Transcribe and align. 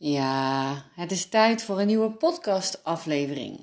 Ja, 0.00 0.84
het 0.94 1.10
is 1.10 1.28
tijd 1.28 1.62
voor 1.62 1.80
een 1.80 1.86
nieuwe 1.86 2.10
podcastaflevering. 2.10 3.58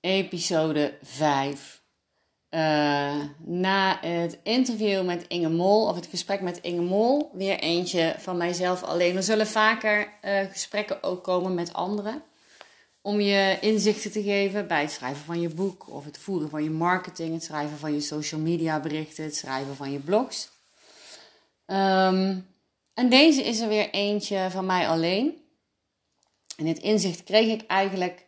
Episode 0.00 0.98
5. 1.02 1.82
Uh, 2.50 2.60
na 3.38 3.98
het 4.00 4.38
interview 4.42 5.04
met 5.04 5.24
Inge 5.28 5.48
Mol, 5.48 5.86
of 5.86 5.94
het 5.94 6.06
gesprek 6.06 6.40
met 6.40 6.60
Inge 6.60 6.80
Mol, 6.80 7.30
weer 7.32 7.58
eentje 7.58 8.14
van 8.18 8.36
mijzelf 8.36 8.82
alleen. 8.82 9.16
Er 9.16 9.22
zullen 9.22 9.46
vaker 9.46 10.12
uh, 10.24 10.40
gesprekken 10.50 11.02
ook 11.02 11.24
komen 11.24 11.54
met 11.54 11.72
anderen. 11.72 12.22
Om 13.00 13.20
je 13.20 13.58
inzichten 13.60 14.12
te 14.12 14.22
geven 14.22 14.66
bij 14.66 14.80
het 14.80 14.90
schrijven 14.90 15.24
van 15.24 15.40
je 15.40 15.48
boek, 15.48 15.88
of 15.88 16.04
het 16.04 16.18
voeren 16.18 16.50
van 16.50 16.64
je 16.64 16.70
marketing, 16.70 17.32
het 17.34 17.44
schrijven 17.44 17.78
van 17.78 17.94
je 17.94 18.00
social 18.00 18.40
media 18.40 18.80
berichten, 18.80 19.24
het 19.24 19.36
schrijven 19.36 19.76
van 19.76 19.92
je 19.92 19.98
blogs. 19.98 20.50
Um, 21.66 22.51
en 22.94 23.08
deze 23.08 23.42
is 23.42 23.60
er 23.60 23.68
weer 23.68 23.90
eentje 23.90 24.46
van 24.50 24.66
mij 24.66 24.88
alleen. 24.88 25.40
En 26.56 26.64
dit 26.64 26.78
inzicht 26.78 27.24
kreeg 27.24 27.52
ik 27.52 27.66
eigenlijk 27.66 28.26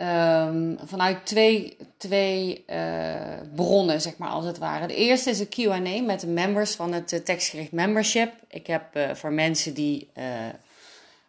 um, 0.00 0.78
vanuit 0.84 1.26
twee, 1.26 1.76
twee 1.96 2.64
uh, 2.66 3.40
bronnen, 3.54 4.00
zeg 4.00 4.16
maar 4.16 4.28
als 4.28 4.44
het 4.44 4.58
ware. 4.58 4.86
De 4.86 4.94
eerste 4.94 5.30
is 5.30 5.40
een 5.40 5.48
QA 5.48 6.02
met 6.02 6.20
de 6.20 6.26
members 6.26 6.74
van 6.74 6.92
het 6.92 7.12
uh, 7.12 7.20
tekstgericht 7.20 7.72
membership. 7.72 8.32
Ik 8.48 8.66
heb 8.66 8.96
uh, 8.96 9.14
voor 9.14 9.32
mensen 9.32 9.74
die 9.74 10.08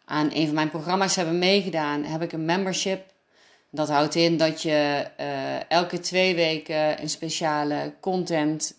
aan 0.04 0.30
een 0.32 0.46
van 0.46 0.54
mijn 0.54 0.70
programma's 0.70 1.16
hebben 1.16 1.38
meegedaan, 1.38 2.04
heb 2.04 2.22
ik 2.22 2.32
een 2.32 2.44
membership. 2.44 3.12
Dat 3.70 3.88
houdt 3.88 4.14
in 4.14 4.36
dat 4.36 4.62
je 4.62 5.06
elke 5.68 6.00
twee 6.00 6.34
weken 6.34 7.02
een 7.02 7.10
speciale 7.10 7.92
content 8.00 8.74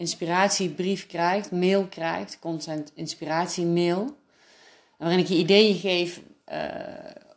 inspiratiebrief 0.00 1.06
krijgt, 1.06 1.50
mail 1.50 1.86
krijgt, 1.86 2.38
content 2.38 2.92
inspiratie 2.94 3.66
mail. 3.66 4.16
Waarin 4.96 5.18
ik 5.18 5.26
je 5.26 5.36
ideeën 5.36 5.76
geef 5.76 6.20
uh, 6.52 6.56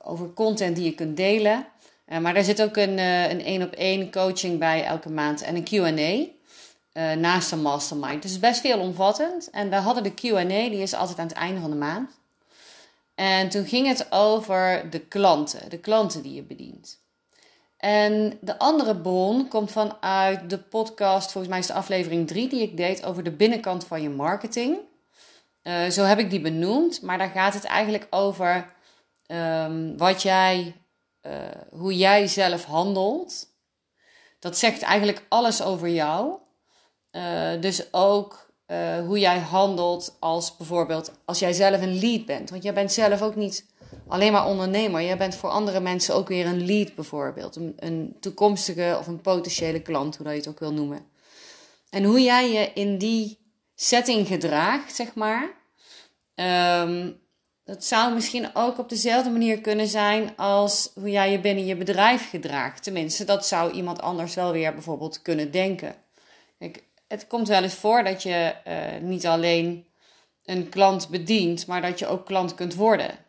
over 0.02 0.34
content 0.34 0.76
die 0.76 0.86
je 0.86 0.94
kunt 0.94 1.18
delen. 1.18 1.66
Uh, 2.08 2.18
maar 2.18 2.34
daar 2.34 2.44
zit 2.44 2.62
ook 2.62 2.78
een 2.78 3.00
één 3.00 3.62
uh, 3.62 3.68
op 3.68 3.74
één 3.74 4.12
coaching 4.12 4.60
bij 4.60 4.84
elke 4.84 5.10
maand 5.10 5.42
en 5.42 5.56
een 5.56 5.64
Q&A. 5.64 7.16
naast 7.16 7.52
een 7.52 7.62
mastermind. 7.62 8.22
Dus 8.22 8.40
best 8.40 8.62
veel 8.62 8.80
omvattend. 8.80 9.50
En 9.50 9.70
we 9.70 9.76
hadden 9.76 10.04
de 10.04 10.14
Q&A, 10.14 10.70
die 10.70 10.82
is 10.82 10.94
altijd 10.94 11.20
aan 11.20 11.28
het 11.28 11.36
einde 11.36 11.62
van 11.62 11.70
de 11.70 11.76
maand. 11.76 12.12
En 13.16 13.50
toen 13.50 13.66
ging 13.66 13.88
het 13.88 14.12
over 14.12 14.90
de 14.90 15.00
klanten, 15.00 15.70
de 15.70 15.78
klanten 15.78 16.22
die 16.22 16.34
je 16.34 16.44
bedient. 16.44 17.03
En 17.84 18.38
de 18.42 18.60
andere 18.60 18.96
bron 18.96 19.48
komt 19.48 19.72
vanuit 19.72 20.50
de 20.50 20.58
podcast, 20.58 21.32
volgens 21.32 21.48
mij 21.48 21.60
is 21.60 21.68
de 21.68 21.74
aflevering 21.74 22.28
3 22.28 22.50
die 22.50 22.62
ik 22.62 22.78
deed 22.78 23.06
over 23.06 23.24
de 23.24 23.32
binnenkant 23.32 23.86
van 23.86 24.02
je 24.02 24.10
marketing. 24.10 24.78
Uh, 25.64 25.90
zo 25.90 26.04
heb 26.04 26.20
ik 26.20 26.30
die 26.30 26.42
benoemd, 26.42 27.02
maar 27.02 27.18
daar 27.18 27.30
gaat 27.30 27.54
het 27.54 27.64
eigenlijk 27.64 28.08
over 28.10 28.74
um, 29.28 29.98
wat 29.98 30.22
jij, 30.22 30.76
uh, 31.22 31.34
hoe 31.72 31.98
jij 31.98 32.28
zelf 32.28 32.66
handelt. 32.66 33.48
Dat 34.40 34.58
zegt 34.58 34.82
eigenlijk 34.82 35.26
alles 35.30 35.62
over 35.62 35.90
jou. 35.90 36.34
Uh, 37.12 37.62
dus 37.62 37.94
ook 37.94 38.52
hoe 39.06 39.20
jij 39.20 39.40
handelt 39.40 40.18
als 40.20 40.58
bijvoorbeeld 40.58 41.12
als 41.26 41.40
jij 41.40 41.54
zelf 41.54 41.82
een 41.82 42.00
lead 42.00 42.26
bent. 42.26 42.50
Want 42.50 42.64
jij 42.64 42.74
bent 42.74 42.92
zelf 42.92 43.22
ook 43.22 43.36
niet 43.36 43.66
alleen 44.08 44.32
maar 44.32 44.48
ondernemer. 44.48 45.02
Jij 45.02 45.18
bent 45.18 45.36
voor 45.36 45.50
andere 45.50 45.80
mensen 45.80 46.16
ook 46.16 46.28
weer 46.28 46.46
een 46.46 46.66
lead 46.66 46.96
bijvoorbeeld. 46.96 47.56
Een, 47.56 47.74
een 47.76 48.16
toekomstige 48.20 48.96
of 49.00 49.08
een 49.08 49.22
potentiële 49.22 49.82
klant, 49.82 50.16
hoe 50.16 50.26
dat 50.26 50.34
je 50.34 50.40
het 50.40 50.50
ook 50.50 50.60
wil 50.60 50.74
noemen. 50.74 51.06
En 51.90 52.04
hoe 52.04 52.22
jij 52.22 52.52
je 52.52 52.72
in 52.74 52.98
die 52.98 53.40
setting 53.76 54.28
gedraagt, 54.28 54.96
zeg 54.96 55.16
maar. 55.16 55.62
Um, 56.36 57.22
dat 57.64 57.84
zou 57.84 58.14
misschien 58.14 58.50
ook 58.56 58.78
op 58.78 58.90
dezelfde 58.90 59.30
manier 59.30 59.62
kunnen 59.62 59.88
zijn 59.88 60.36
als 60.36 60.92
hoe 60.94 61.10
jij 61.10 61.32
je 61.32 61.40
binnen 61.40 61.66
je 61.66 61.76
bedrijf 61.76 62.30
gedraagt. 62.30 62.84
Tenminste, 62.84 63.26
dat 63.26 63.46
zou 63.48 63.72
iemand 63.72 64.02
anders 64.02 64.36
wel 64.36 64.52
weer 64.52 64.74
bijvoorbeeld 64.74 65.22
kunnen 65.22 65.52
denken. 65.52 65.96
Het 67.08 67.28
komt 67.28 67.48
wel 67.48 67.64
eens 67.64 67.74
voor 67.74 68.04
dat 68.04 68.24
je 68.24 68.56
uh, 68.68 69.02
niet 69.02 69.26
alleen 69.26 69.88
een 70.46 70.70
klant 70.70 71.10
bedient, 71.10 71.68
maar 71.68 71.82
dat 71.82 72.00
je 72.00 72.08
ook 72.08 72.26
klant 72.26 72.56
kunt 72.56 72.76
worden 72.76 73.24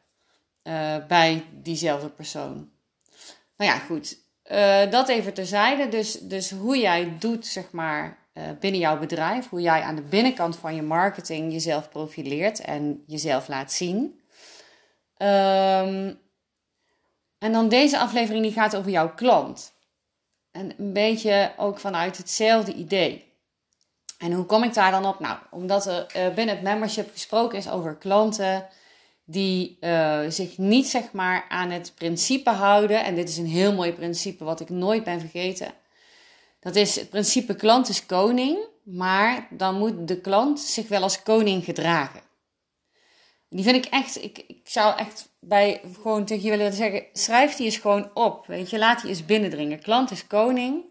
uh, 0.65 0.97
bij 1.09 1.45
diezelfde 1.53 2.09
persoon. 2.09 2.71
Nou 3.57 3.71
ja, 3.71 3.79
goed. 3.79 4.19
Uh, 4.53 4.91
dat 4.91 5.09
even 5.09 5.35
terzijde. 5.35 5.89
Dus, 5.89 6.13
dus 6.13 6.51
hoe 6.51 6.79
jij 6.79 7.17
doet, 7.19 7.47
zeg 7.47 7.71
maar, 7.71 8.19
uh, 8.35 8.45
binnen 8.61 8.81
jouw 8.81 8.99
bedrijf. 8.99 9.49
Hoe 9.49 9.61
jij 9.61 9.83
aan 9.83 9.97
de 9.97 10.03
binnenkant 10.03 10.57
van 10.57 10.75
je 10.75 10.83
marketing 10.83 11.53
jezelf 11.53 11.89
profileert 11.89 12.61
en 12.61 13.03
jezelf 13.07 13.49
laat 13.49 13.73
zien. 13.73 14.21
Um, 15.19 16.19
en 17.39 17.53
dan 17.53 17.69
deze 17.69 17.99
aflevering 17.99 18.45
die 18.45 18.53
gaat 18.53 18.77
over 18.77 18.91
jouw 18.91 19.15
klant. 19.15 19.73
En 20.51 20.73
een 20.79 20.93
beetje 20.93 21.53
ook 21.57 21.79
vanuit 21.79 22.17
hetzelfde 22.17 22.73
idee. 22.73 23.33
En 24.19 24.33
hoe 24.33 24.45
kom 24.45 24.63
ik 24.63 24.75
daar 24.75 24.91
dan 24.91 25.07
op? 25.07 25.21
Nou, 25.21 25.39
omdat 25.51 25.87
er 25.87 26.07
binnen 26.35 26.55
het 26.55 26.65
membership 26.65 27.11
gesproken 27.13 27.59
is 27.59 27.71
over 27.71 27.97
klanten 27.97 28.67
die 29.25 29.77
uh, 29.81 30.21
zich 30.29 30.59
niet 30.59 30.87
zeg 30.87 31.13
maar 31.13 31.47
aan 31.49 31.71
het 31.71 31.93
principe 31.95 32.51
houden. 32.51 33.05
En 33.05 33.15
dit 33.15 33.29
is 33.29 33.37
een 33.37 33.47
heel 33.47 33.73
mooi 33.73 33.93
principe 33.93 34.45
wat 34.45 34.61
ik 34.61 34.69
nooit 34.69 35.05
ben 35.05 35.21
vergeten. 35.21 35.75
Dat 36.61 36.77
is 36.77 36.97
het 36.97 37.11
principe 37.11 37.55
klant 37.55 37.89
is 37.89 38.07
koning, 38.07 38.59
maar 38.83 39.47
dan 39.51 39.79
moet 39.79 40.09
de 40.09 40.21
klant 40.21 40.61
zich 40.61 40.89
wel 40.89 41.03
als 41.03 41.23
koning 41.23 41.65
gedragen. 41.65 42.21
Die 43.49 43.65
vind 43.65 43.87
ik 43.87 43.93
echt, 43.93 44.23
ik, 44.23 44.45
ik 44.47 44.61
zou 44.65 44.99
echt 44.99 45.29
bij 45.41 45.81
gewoon 46.03 46.25
tegen 46.25 46.45
je 46.45 46.51
willen 46.51 46.73
zeggen, 46.73 47.07
schrijf 47.13 47.57
die 47.57 47.67
eens 47.67 47.77
gewoon 47.77 48.11
op. 48.15 48.47
Weet 48.47 48.71
je, 48.71 48.79
laat 48.79 49.01
die 49.01 49.11
eens 49.11 49.25
binnendringen. 49.25 49.81
Klant 49.81 50.11
is 50.11 50.27
koning, 50.27 50.85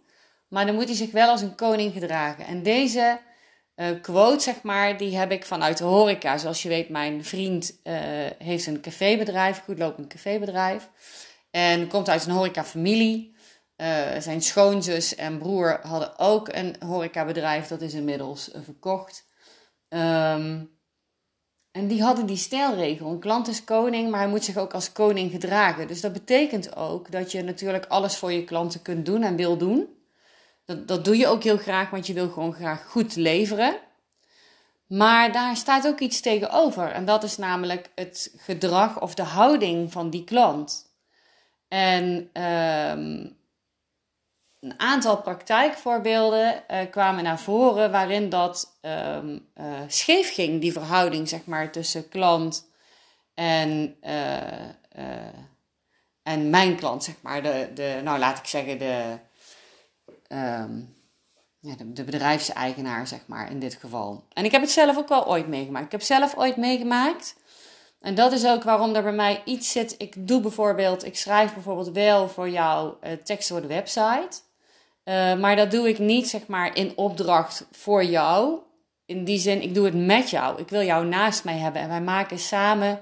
maar 0.48 0.66
dan 0.66 0.76
moet 0.76 0.88
hij 0.88 0.96
zich 0.96 1.12
wel 1.12 1.30
als 1.30 1.42
een 1.42 1.56
koning 1.56 1.94
gedragen. 1.94 2.46
En 2.46 2.64
deze 2.64 3.20
uh, 3.76 4.02
quote, 4.02 4.44
zeg 4.44 4.62
maar, 4.62 4.98
die 4.98 5.18
heb 5.18 5.32
ik 5.32 5.46
vanuit 5.46 5.78
de 5.78 5.84
horeca. 5.84 6.38
Zoals 6.38 6.62
je 6.62 6.70
weet, 6.70 6.90
mijn 6.90 7.24
vriend 7.24 7.80
uh, 7.84 7.94
heeft 8.38 8.66
een 8.66 8.82
cafébedrijf, 8.82 9.64
goedlopend 9.64 10.08
cafébedrijf. 10.08 10.90
En 11.52 11.88
komt 11.88 12.10
uit 12.10 12.26
een 12.26 12.32
horecafamilie. 12.32 13.36
Uh, 13.78 14.20
zijn 14.20 14.42
schoonzus 14.42 15.16
en 15.16 15.38
broer 15.38 15.80
hadden 15.82 16.20
ook 16.20 16.50
een 16.52 16.76
horecabedrijf. 16.80 17.68
Dat 17.68 17.82
is 17.82 17.94
inmiddels 17.94 18.50
verkocht. 18.64 19.26
Um, 19.90 20.72
en 21.72 21.88
die 21.88 22.04
hadden 22.04 22.26
die 22.26 22.38
stijlregel. 22.38 23.12
Een 23.12 23.20
klant 23.20 23.48
is 23.48 23.64
koning, 23.64 24.10
maar 24.10 24.20
hij 24.20 24.30
moet 24.30 24.44
zich 24.44 24.58
ook 24.58 24.74
als 24.74 24.92
koning 24.92 25.32
gedragen. 25.32 25.88
Dus 25.88 26.02
dat 26.02 26.14
betekent 26.14 26.76
ook 26.76 27.12
dat 27.12 27.32
je 27.32 27.42
natuurlijk 27.42 27.86
alles 27.86 28.18
voor 28.18 28.32
je 28.32 28.44
klanten 28.44 28.82
kunt 28.82 29.06
doen 29.06 29.24
en 29.24 29.36
wil 29.36 29.58
doen. 29.58 30.03
Dat, 30.66 30.88
dat 30.88 31.06
doe 31.06 31.18
je 31.18 31.28
ook 31.28 31.44
heel 31.44 31.58
graag, 31.58 31.90
want 31.90 32.08
je 32.08 32.14
wil 32.14 32.30
gewoon 32.30 32.54
graag 32.54 32.86
goed 32.88 33.16
leveren. 33.16 33.76
Maar 34.88 35.32
daar 35.32 35.56
staat 35.56 35.88
ook 35.88 36.00
iets 36.00 36.22
tegenover. 36.22 36.92
En 36.92 37.06
dat 37.06 37.24
is 37.24 37.38
namelijk 37.38 37.90
het 37.96 38.34
gedrag 38.38 39.02
of 39.02 39.14
de 39.14 39.24
houding 39.24 39.92
van 39.92 40.10
die 40.10 40.24
klant. 40.24 40.92
En 41.68 42.30
um, 42.34 43.38
een 44.64 44.74
aantal 44.78 45.22
praktijkvoorbeelden 45.22 46.64
uh, 46.72 46.80
kwamen 46.92 47.24
naar 47.24 47.40
voren 47.40 47.92
waarin 47.92 48.30
dat 48.30 48.78
um, 48.82 49.48
uh, 49.56 49.66
scheef 49.88 50.34
ging, 50.34 50.62
die 50.62 50.72
verhouding 50.72 51.30
zeg 51.30 51.46
maar, 51.46 51.72
tussen 51.72 52.10
klant 52.10 52.70
en, 53.34 53.98
uh, 54.04 54.38
en 56.24 56.50
mijn 56.50 56.76
klant, 56.76 57.04
zeg 57.04 57.16
maar. 57.22 57.44
De, 57.44 57.72
de, 57.74 58.00
nou, 58.04 58.20
laat 58.20 58.38
ik 58.38 58.46
zeggen, 58.46 58.78
de, 58.78 59.18
um, 60.34 60.96
ja, 61.60 61.76
de, 61.78 62.04
bedrijfseigenaar, 62.04 63.08
zeg 63.08 63.20
maar, 63.26 63.52
in 63.52 63.60
dit 63.60 63.74
geval. 63.76 64.24
En 64.34 64.46
ik 64.46 64.52
heb 64.52 64.62
het 64.62 64.72
zelf 64.72 64.98
ook 64.98 65.08
wel 65.08 65.28
ooit 65.28 65.48
meegemaakt. 65.48 65.86
Ik 65.86 65.92
heb 65.92 66.02
zelf 66.02 66.38
ooit 66.38 66.58
meegemaakt. 66.58 67.36
En 68.00 68.16
dat 68.16 68.32
is 68.32 68.46
ook 68.46 68.64
waarom 68.64 68.96
er 68.96 69.04
bij 69.04 69.12
mij 69.12 69.42
iets 69.46 69.72
zit. 69.72 69.96
Ik 69.98 70.28
doe 70.28 70.42
bijvoorbeeld, 70.42 71.06
ik 71.06 71.18
schrijf 71.18 71.54
bijvoorbeeld 71.54 71.92
wel 71.92 72.30
voor 72.30 72.50
jou 72.50 72.94
uh, 73.04 73.12
teksten 73.12 73.56
voor 73.56 73.68
de 73.68 73.74
website. 73.74 74.40
Uh, 75.06 75.36
maar 75.36 75.56
dat 75.56 75.72
doe 75.72 75.90
ik 75.90 76.00
niet, 76.00 76.30
zeg 76.30 76.48
maar, 76.48 76.76
in 76.76 76.98
opdracht 76.98 77.68
voor 77.72 78.04
jou. 78.04 78.60
In 79.06 79.24
die 79.24 79.40
zin, 79.40 79.62
ik 79.62 79.74
doe 79.74 79.86
het 79.86 80.06
met 80.06 80.30
jou. 80.30 80.62
Ik 80.62 80.70
wil 80.70 80.84
jou 80.84 81.06
naast 81.06 81.44
mij 81.44 81.58
hebben 81.58 81.82
en 81.82 81.90
wij 81.90 82.02
maken 82.02 82.40
samen 82.40 83.02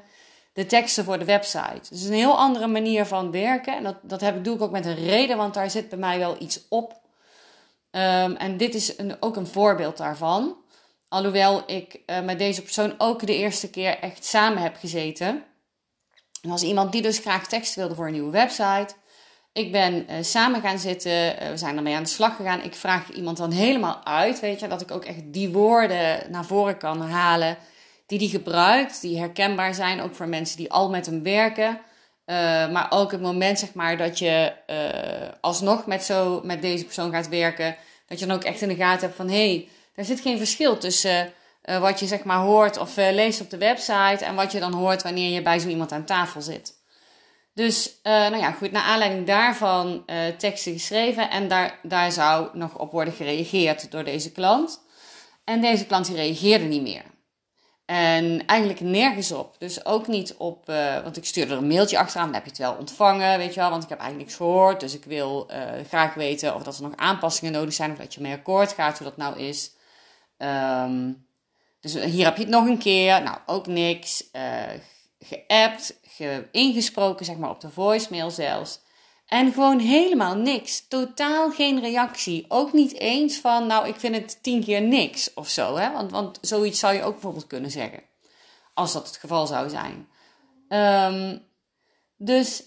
de 0.53 0.65
teksten 0.65 1.03
voor 1.03 1.19
de 1.19 1.25
website. 1.25 1.89
Dus 1.89 2.03
een 2.03 2.13
heel 2.13 2.37
andere 2.37 2.67
manier 2.67 3.05
van 3.05 3.31
werken. 3.31 3.75
En 3.75 3.83
dat, 3.83 3.95
dat 4.01 4.21
heb, 4.21 4.43
doe 4.43 4.55
ik 4.55 4.61
ook 4.61 4.71
met 4.71 4.85
een 4.85 5.05
reden, 5.05 5.37
want 5.37 5.53
daar 5.53 5.69
zit 5.69 5.89
bij 5.89 5.99
mij 5.99 6.19
wel 6.19 6.35
iets 6.39 6.65
op 6.69 7.00
Um, 7.91 8.35
en 8.35 8.57
dit 8.57 8.75
is 8.75 8.97
een, 8.97 9.17
ook 9.19 9.35
een 9.35 9.47
voorbeeld 9.47 9.97
daarvan. 9.97 10.55
Alhoewel 11.07 11.63
ik 11.65 12.01
uh, 12.05 12.21
met 12.21 12.39
deze 12.39 12.61
persoon 12.61 12.93
ook 12.97 13.25
de 13.25 13.35
eerste 13.35 13.69
keer 13.69 13.99
echt 13.99 14.25
samen 14.25 14.61
heb 14.61 14.75
gezeten. 14.75 15.43
Er 16.41 16.49
was 16.49 16.63
iemand 16.63 16.91
die 16.91 17.01
dus 17.01 17.17
graag 17.17 17.47
tekst 17.47 17.75
wilde 17.75 17.95
voor 17.95 18.05
een 18.05 18.11
nieuwe 18.11 18.31
website. 18.31 18.93
Ik 19.53 19.71
ben 19.71 20.05
uh, 20.09 20.15
samen 20.21 20.61
gaan 20.61 20.79
zitten, 20.79 21.43
uh, 21.43 21.49
we 21.49 21.57
zijn 21.57 21.77
ermee 21.77 21.95
aan 21.95 22.03
de 22.03 22.09
slag 22.09 22.35
gegaan. 22.35 22.63
Ik 22.63 22.75
vraag 22.75 23.09
iemand 23.09 23.37
dan 23.37 23.51
helemaal 23.51 24.05
uit, 24.05 24.39
weet 24.39 24.59
je, 24.59 24.67
dat 24.67 24.81
ik 24.81 24.91
ook 24.91 25.05
echt 25.05 25.21
die 25.33 25.49
woorden 25.49 26.31
naar 26.31 26.45
voren 26.45 26.77
kan 26.77 27.01
halen 27.01 27.57
die 28.05 28.19
hij 28.19 28.27
gebruikt, 28.27 29.01
die 29.01 29.19
herkenbaar 29.19 29.73
zijn, 29.73 30.01
ook 30.01 30.15
voor 30.15 30.27
mensen 30.27 30.57
die 30.57 30.71
al 30.71 30.89
met 30.89 31.05
hem 31.05 31.23
werken. 31.23 31.79
Uh, 32.31 32.71
maar 32.71 32.87
ook 32.89 33.11
het 33.11 33.21
moment, 33.21 33.59
zeg 33.59 33.73
maar, 33.73 33.97
dat 33.97 34.19
je 34.19 34.53
uh, 34.67 35.29
alsnog 35.41 35.85
met, 35.85 36.03
zo, 36.03 36.41
met 36.43 36.61
deze 36.61 36.85
persoon 36.85 37.11
gaat 37.11 37.29
werken, 37.29 37.75
dat 38.07 38.19
je 38.19 38.25
dan 38.25 38.35
ook 38.35 38.43
echt 38.43 38.61
in 38.61 38.67
de 38.67 38.75
gaten 38.75 39.01
hebt 39.01 39.15
van 39.15 39.29
hé, 39.29 39.49
hey, 39.49 39.67
er 39.95 40.05
zit 40.05 40.19
geen 40.19 40.37
verschil 40.37 40.77
tussen 40.77 41.33
uh, 41.65 41.79
wat 41.79 41.99
je 41.99 42.07
zeg 42.07 42.23
maar 42.23 42.37
hoort 42.37 42.77
of 42.77 42.95
leest 42.95 43.41
op 43.41 43.49
de 43.49 43.57
website 43.57 44.25
en 44.25 44.35
wat 44.35 44.51
je 44.51 44.59
dan 44.59 44.73
hoort 44.73 45.03
wanneer 45.03 45.33
je 45.33 45.41
bij 45.41 45.59
zo 45.59 45.67
iemand 45.67 45.91
aan 45.91 46.05
tafel 46.05 46.41
zit. 46.41 46.79
Dus, 47.53 47.99
nou 48.03 48.37
ja, 48.37 48.51
goed, 48.51 48.71
naar 48.71 48.83
aanleiding 48.83 49.27
daarvan 49.27 50.05
teksten 50.37 50.73
geschreven 50.73 51.29
en 51.29 51.47
daar, 51.47 51.79
daar 51.83 52.11
zou 52.11 52.49
nog 52.53 52.77
op 52.77 52.91
worden 52.91 53.13
gereageerd 53.13 53.91
door 53.91 54.03
deze 54.03 54.31
klant. 54.31 54.81
En 55.43 55.61
deze 55.61 55.85
klant 55.85 56.05
die 56.05 56.15
reageerde 56.15 56.65
niet 56.65 56.81
meer. 56.81 57.03
En 57.91 58.45
eigenlijk 58.45 58.79
nergens 58.79 59.31
op. 59.31 59.55
Dus 59.57 59.85
ook 59.85 60.07
niet 60.07 60.35
op, 60.37 60.69
uh, 60.69 61.03
want 61.03 61.17
ik 61.17 61.25
stuurde 61.25 61.51
er 61.53 61.57
een 61.57 61.67
mailtje 61.67 61.97
achteraan, 61.97 62.25
dan 62.25 62.33
heb 62.33 62.43
je 62.43 62.49
het 62.49 62.59
wel 62.59 62.73
ontvangen, 62.73 63.37
weet 63.37 63.53
je 63.53 63.59
wel, 63.59 63.69
want 63.69 63.83
ik 63.83 63.89
heb 63.89 63.99
eigenlijk 63.99 64.29
niks 64.29 64.39
gehoord. 64.41 64.79
Dus 64.79 64.93
ik 64.93 65.03
wil 65.03 65.47
uh, 65.51 65.57
graag 65.87 66.13
weten 66.13 66.55
of 66.55 66.63
dat 66.63 66.75
er 66.75 66.83
nog 66.83 66.95
aanpassingen 66.95 67.53
nodig 67.53 67.73
zijn, 67.73 67.91
of 67.91 67.97
dat 67.97 68.13
je 68.13 68.21
mee 68.21 68.33
akkoord 68.33 68.71
gaat, 68.71 68.97
hoe 68.97 69.07
dat 69.07 69.17
nou 69.17 69.39
is. 69.39 69.71
Um, 70.37 71.27
dus 71.79 71.93
hier 71.93 72.25
heb 72.25 72.35
je 72.35 72.41
het 72.41 72.51
nog 72.51 72.65
een 72.65 72.77
keer, 72.77 73.23
nou 73.23 73.37
ook 73.45 73.67
niks. 73.67 74.23
Uh, 74.33 74.61
geappt, 75.19 75.99
ge 76.03 76.47
ingesproken, 76.51 77.25
zeg 77.25 77.37
maar 77.37 77.49
op 77.49 77.61
de 77.61 77.69
voicemail 77.69 78.31
zelfs. 78.31 78.79
En 79.31 79.53
gewoon 79.53 79.79
helemaal 79.79 80.35
niks. 80.35 80.87
Totaal 80.87 81.51
geen 81.51 81.79
reactie. 81.79 82.45
Ook 82.47 82.73
niet 82.73 82.93
eens 82.93 83.37
van, 83.37 83.67
nou, 83.67 83.87
ik 83.87 83.95
vind 83.95 84.15
het 84.15 84.43
tien 84.43 84.63
keer 84.63 84.81
niks 84.81 85.33
of 85.33 85.49
zo. 85.49 85.75
Hè? 85.75 85.91
Want, 85.91 86.11
want 86.11 86.37
zoiets 86.41 86.79
zou 86.79 86.93
je 86.93 87.03
ook 87.03 87.13
bijvoorbeeld 87.13 87.47
kunnen 87.47 87.71
zeggen. 87.71 88.03
Als 88.73 88.93
dat 88.93 89.07
het 89.07 89.17
geval 89.17 89.47
zou 89.47 89.69
zijn. 89.69 90.07
Um, 90.67 91.45
dus 92.17 92.63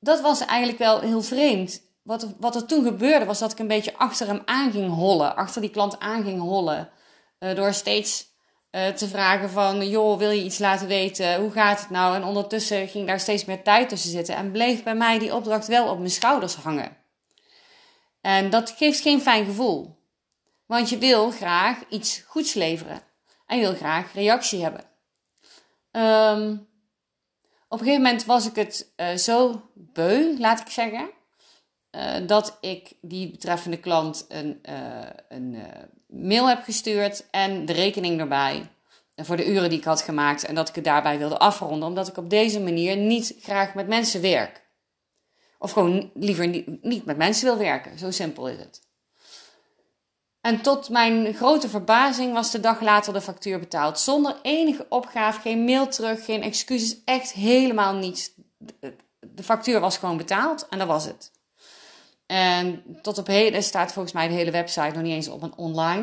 dat 0.00 0.20
was 0.20 0.40
eigenlijk 0.40 0.78
wel 0.78 1.00
heel 1.00 1.22
vreemd. 1.22 1.82
Wat, 2.02 2.34
wat 2.38 2.54
er 2.54 2.66
toen 2.66 2.84
gebeurde 2.84 3.24
was 3.24 3.38
dat 3.38 3.52
ik 3.52 3.58
een 3.58 3.66
beetje 3.66 3.96
achter 3.96 4.26
hem 4.26 4.42
aan 4.44 4.72
ging 4.72 4.94
hollen. 4.94 5.36
Achter 5.36 5.60
die 5.60 5.70
klant 5.70 5.98
aan 5.98 6.22
ging 6.22 6.40
hollen. 6.40 6.90
Uh, 7.38 7.54
door 7.54 7.72
steeds 7.72 8.26
uh, 8.74 8.88
te 8.88 9.08
vragen 9.08 9.50
van, 9.50 9.88
joh, 9.88 10.18
wil 10.18 10.30
je 10.30 10.44
iets 10.44 10.58
laten 10.58 10.86
weten? 10.86 11.40
Hoe 11.40 11.50
gaat 11.50 11.80
het 11.80 11.90
nou? 11.90 12.14
En 12.14 12.24
ondertussen 12.24 12.88
ging 12.88 13.06
daar 13.06 13.20
steeds 13.20 13.44
meer 13.44 13.62
tijd 13.62 13.88
tussen 13.88 14.10
zitten 14.10 14.36
en 14.36 14.50
bleef 14.50 14.82
bij 14.82 14.94
mij 14.94 15.18
die 15.18 15.34
opdracht 15.34 15.66
wel 15.66 15.88
op 15.88 15.98
mijn 15.98 16.10
schouders 16.10 16.54
hangen. 16.54 16.96
En 18.20 18.50
dat 18.50 18.70
geeft 18.70 19.00
geen 19.00 19.20
fijn 19.20 19.44
gevoel. 19.44 20.02
Want 20.66 20.88
je 20.88 20.98
wil 20.98 21.30
graag 21.30 21.78
iets 21.88 22.24
goeds 22.26 22.54
leveren. 22.54 23.02
En 23.46 23.58
je 23.58 23.62
wil 23.62 23.74
graag 23.74 24.14
reactie 24.14 24.62
hebben. 24.62 24.84
Um, 25.90 26.68
op 27.68 27.80
een 27.80 27.86
gegeven 27.86 28.02
moment 28.02 28.24
was 28.24 28.46
ik 28.46 28.54
het 28.54 28.92
uh, 28.96 29.14
zo 29.14 29.62
beu, 29.74 30.38
laat 30.38 30.60
ik 30.60 30.68
zeggen. 30.68 31.10
Uh, 31.90 32.26
dat 32.26 32.58
ik 32.60 32.92
die 33.00 33.30
betreffende 33.30 33.78
klant 33.78 34.24
een, 34.28 34.58
een 35.28 35.56
mail 36.14 36.48
heb 36.48 36.62
gestuurd 36.62 37.26
en 37.30 37.66
de 37.66 37.72
rekening 37.72 38.20
erbij. 38.20 38.68
Voor 39.16 39.36
de 39.36 39.50
uren 39.50 39.68
die 39.68 39.78
ik 39.78 39.84
had 39.84 40.02
gemaakt 40.02 40.44
en 40.44 40.54
dat 40.54 40.68
ik 40.68 40.74
het 40.74 40.84
daarbij 40.84 41.18
wilde 41.18 41.38
afronden, 41.38 41.88
omdat 41.88 42.08
ik 42.08 42.16
op 42.16 42.30
deze 42.30 42.60
manier 42.60 42.96
niet 42.96 43.36
graag 43.40 43.74
met 43.74 43.88
mensen 43.88 44.20
werk. 44.20 44.62
Of 45.58 45.70
gewoon 45.70 46.10
liever 46.14 46.46
niet, 46.48 46.82
niet 46.82 47.04
met 47.04 47.16
mensen 47.16 47.44
wil 47.44 47.58
werken. 47.58 47.98
Zo 47.98 48.10
simpel 48.10 48.48
is 48.48 48.58
het. 48.58 48.82
En 50.40 50.60
tot 50.60 50.88
mijn 50.88 51.34
grote 51.34 51.68
verbazing 51.68 52.32
was 52.32 52.50
de 52.50 52.60
dag 52.60 52.80
later 52.80 53.12
de 53.12 53.20
factuur 53.20 53.58
betaald. 53.58 53.98
Zonder 53.98 54.36
enige 54.42 54.86
opgave, 54.88 55.40
geen 55.40 55.64
mail 55.64 55.88
terug, 55.88 56.24
geen 56.24 56.42
excuses, 56.42 56.96
echt 57.04 57.32
helemaal 57.32 57.94
niets. 57.94 58.30
De 59.20 59.42
factuur 59.42 59.80
was 59.80 59.98
gewoon 59.98 60.16
betaald 60.16 60.66
en 60.68 60.78
dat 60.78 60.86
was 60.86 61.04
het. 61.04 61.32
En 62.34 62.82
tot 63.02 63.18
op 63.18 63.26
heden 63.26 63.62
staat 63.62 63.92
volgens 63.92 64.14
mij 64.14 64.28
de 64.28 64.34
hele 64.34 64.50
website 64.50 64.94
nog 64.94 65.02
niet 65.02 65.12
eens 65.12 65.28
op 65.28 65.42
een 65.42 65.56
online. 65.56 66.02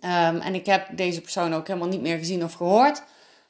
Um, 0.00 0.40
en 0.40 0.54
ik 0.54 0.66
heb 0.66 0.88
deze 0.96 1.20
persoon 1.20 1.54
ook 1.54 1.66
helemaal 1.66 1.88
niet 1.88 2.00
meer 2.00 2.18
gezien 2.18 2.44
of 2.44 2.52
gehoord. 2.52 3.02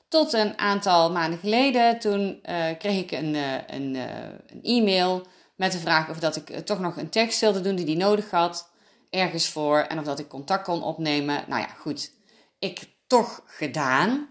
Tot 0.08 0.32
een 0.32 0.58
aantal 0.58 1.12
maanden 1.12 1.38
geleden. 1.38 1.98
Toen 1.98 2.20
uh, 2.20 2.64
kreeg 2.78 3.00
ik 3.00 3.10
een, 3.10 3.34
uh, 3.34 3.54
een, 3.66 3.94
uh, 3.94 4.04
een, 4.46 4.62
e-mail 4.62 5.26
met 5.56 5.72
de 5.72 5.78
vraag 5.78 6.08
of 6.10 6.18
dat 6.18 6.36
ik 6.36 6.66
toch 6.66 6.80
nog 6.80 6.96
een 6.96 7.10
tekst 7.10 7.40
wilde 7.40 7.60
doen 7.60 7.76
die 7.76 7.86
hij 7.86 7.94
nodig 7.94 8.30
had. 8.30 8.70
Ergens 9.10 9.48
voor. 9.48 9.78
En 9.78 9.98
of 9.98 10.04
dat 10.04 10.18
ik 10.18 10.28
contact 10.28 10.64
kon 10.64 10.82
opnemen. 10.82 11.44
Nou 11.48 11.60
ja, 11.60 11.68
goed. 11.68 12.12
Ik 12.58 12.88
toch 13.06 13.42
gedaan 13.46 14.28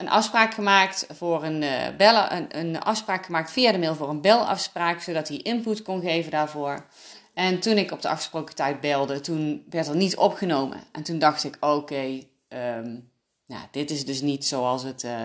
een 0.00 0.08
afspraak 0.08 0.54
gemaakt 0.54 1.06
voor 1.08 1.44
een 1.44 1.62
uh, 1.62 1.96
bellen, 1.96 2.36
een, 2.36 2.58
een, 2.58 2.80
afspraak 2.80 3.24
gemaakt 3.24 3.52
via 3.52 3.72
de 3.72 3.78
mail 3.78 3.94
voor 3.94 4.08
een 4.08 4.20
belafspraak, 4.20 5.00
zodat 5.00 5.28
hij 5.28 5.36
input 5.36 5.82
kon 5.82 6.00
geven 6.00 6.30
daarvoor. 6.30 6.86
En 7.34 7.60
toen 7.60 7.76
ik 7.76 7.90
op 7.90 8.02
de 8.02 8.08
afgesproken 8.08 8.54
tijd 8.54 8.80
belde, 8.80 9.20
toen 9.20 9.64
werd 9.70 9.86
er 9.86 9.96
niet 9.96 10.16
opgenomen. 10.16 10.80
En 10.92 11.02
toen 11.02 11.18
dacht 11.18 11.44
ik, 11.44 11.56
oké, 11.60 12.22
um, 12.48 13.10
nou, 13.46 13.62
dit 13.70 13.90
is 13.90 14.04
dus 14.04 14.20
niet 14.20 14.46
zoals 14.46 14.82
het, 14.82 15.02
uh, 15.02 15.24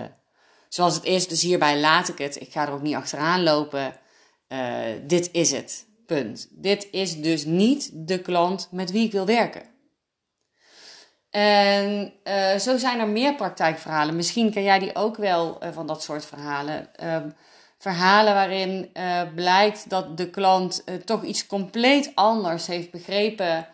zoals 0.68 0.94
het 0.94 1.04
is, 1.04 1.28
dus 1.28 1.42
hierbij 1.42 1.80
laat 1.80 2.08
ik 2.08 2.18
het. 2.18 2.40
Ik 2.40 2.52
ga 2.52 2.66
er 2.66 2.72
ook 2.72 2.82
niet 2.82 2.94
achteraan 2.94 3.42
lopen. 3.42 3.94
Uh, 4.48 4.84
dit 5.06 5.28
is 5.32 5.52
het, 5.52 5.86
punt. 6.06 6.48
Dit 6.50 6.88
is 6.90 7.20
dus 7.20 7.44
niet 7.44 7.90
de 7.92 8.20
klant 8.20 8.68
met 8.70 8.90
wie 8.90 9.04
ik 9.04 9.12
wil 9.12 9.26
werken. 9.26 9.75
En 11.36 12.12
uh, 12.24 12.56
zo 12.56 12.76
zijn 12.76 13.00
er 13.00 13.08
meer 13.08 13.34
praktijkverhalen. 13.34 14.16
Misschien 14.16 14.50
ken 14.50 14.62
jij 14.62 14.78
die 14.78 14.94
ook 14.94 15.16
wel 15.16 15.58
uh, 15.62 15.68
van 15.72 15.86
dat 15.86 16.02
soort 16.02 16.26
verhalen. 16.26 16.88
Um, 17.04 17.34
verhalen 17.78 18.34
waarin 18.34 18.90
uh, 18.94 19.20
blijkt 19.34 19.90
dat 19.90 20.16
de 20.16 20.30
klant 20.30 20.84
toch 21.04 21.22
iets 21.22 21.46
compleet 21.46 22.12
anders 22.14 22.66
heeft 22.66 22.90
begrepen 22.90 23.68